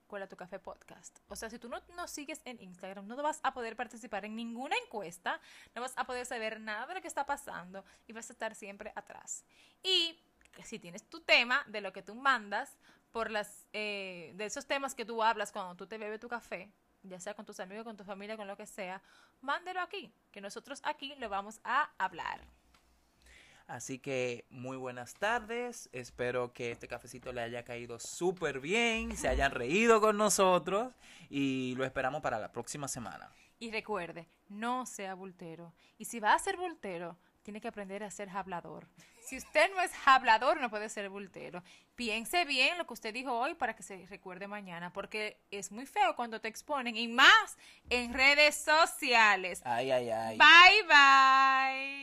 Cuela 0.07 0.29
tu 0.29 0.37
Café 0.37 0.59
Podcast. 0.59 1.19
O 1.29 1.37
sea, 1.37 1.51
si 1.51 1.59
tú 1.59 1.69
no 1.69 1.81
nos 1.97 2.11
sigues 2.11 2.41
en 2.45 2.61
Instagram, 2.63 3.07
no 3.07 3.17
vas 3.17 3.41
a 3.43 3.53
poder 3.53 3.77
participar 3.77 4.25
en 4.25 4.37
ninguna 4.37 4.77
encuesta, 4.85 5.41
no 5.75 5.81
vas 5.83 5.93
a 5.97 6.05
poder 6.05 6.27
saber 6.27 6.61
nada 6.61 6.87
de 6.87 6.95
lo 6.95 7.01
que 7.01 7.09
está 7.09 7.27
pasando 7.27 7.85
y 8.07 8.13
vas 8.13 8.31
a 8.31 8.33
estar 8.33 8.55
siempre 8.55 8.93
atrás. 8.95 9.45
Y 9.83 10.19
si 10.63 10.79
tienes 10.79 11.05
tu 11.05 11.21
tema 11.21 11.65
de 11.69 11.81
lo 11.81 11.93
que 11.93 12.03
tú 12.03 12.15
mandas, 12.15 12.79
por 13.15 13.31
las 13.31 13.69
eh, 13.73 14.33
de 14.35 14.45
esos 14.45 14.67
temas 14.67 14.93
que 14.93 15.05
tú 15.05 15.23
hablas 15.23 15.53
cuando 15.53 15.77
tú 15.77 15.87
te 15.87 15.99
bebes 15.99 16.19
tu 16.19 16.27
café, 16.29 16.69
ya 17.05 17.21
sea 17.21 17.35
con 17.35 17.45
tus 17.47 17.61
amigos, 17.61 17.85
con 17.85 17.97
tu 17.97 18.03
familia, 18.03 18.37
con 18.37 18.49
lo 18.49 18.57
que 18.57 18.67
sea, 18.67 19.01
mándelo 19.41 19.81
aquí, 19.81 20.13
que 20.33 20.41
nosotros 20.41 20.81
aquí 20.83 21.15
lo 21.21 21.29
vamos 21.29 21.61
a 21.63 21.91
hablar. 21.97 22.41
Así 23.67 23.99
que 23.99 24.45
muy 24.51 24.77
buenas 24.77 25.15
tardes, 25.15 25.89
espero 25.93 26.53
que 26.53 26.71
este 26.71 26.87
cafecito 26.87 27.33
le 27.33 27.41
haya 27.41 27.65
caído 27.65 27.99
súper 27.99 28.61
bien, 28.61 29.17
se 29.17 29.27
hayan 29.27 29.53
reído 29.53 30.03
con 30.03 30.19
nosotros 30.19 30.93
y 31.31 31.75
lo 31.77 31.85
esperamos 31.85 32.21
para 32.21 32.39
la 32.39 32.53
próxima 32.53 32.89
semana. 32.89 33.31
Y 33.59 33.71
recuerde, 33.71 34.29
no 34.51 34.85
sea 34.85 35.15
bultero. 35.15 35.73
Y 35.97 36.05
si 36.05 36.21
va 36.21 36.35
a 36.35 36.39
ser 36.39 36.59
bultero, 36.59 37.17
tiene 37.43 37.61
que 37.61 37.69
aprender 37.69 38.03
a 38.03 38.11
ser 38.11 38.29
hablador. 38.31 38.87
Si 39.23 39.39
usted 39.39 39.71
no 39.75 39.81
es 39.81 39.93
hablador, 40.05 40.61
no 40.61 40.69
puede 40.69 40.91
ser 40.91 41.09
bultero. 41.09 41.63
Piense 41.95 42.45
bien 42.45 42.77
lo 42.77 42.87
que 42.87 42.93
usted 42.93 43.15
dijo 43.15 43.33
hoy 43.33 43.55
para 43.55 43.75
que 43.75 43.83
se 43.83 44.05
recuerde 44.07 44.47
mañana, 44.47 44.93
porque 44.93 45.39
es 45.51 45.73
muy 45.73 45.87
feo 45.87 46.17
cuando 46.17 46.41
te 46.41 46.49
exponen 46.49 46.97
y 46.97 47.09
más 47.09 47.57
en 47.89 48.13
redes 48.13 48.57
sociales. 48.57 49.63
Ay, 49.65 49.91
ay, 49.91 50.11
ay. 50.11 50.39
Bye, 50.39 50.83
bye. 50.89 51.95